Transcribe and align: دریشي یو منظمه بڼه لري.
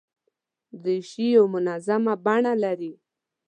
دریشي 0.83 1.27
یو 1.35 1.45
منظمه 1.55 2.13
بڼه 2.25 2.53
لري. 2.63 2.93